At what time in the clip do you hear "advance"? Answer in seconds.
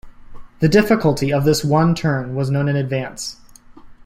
2.75-3.35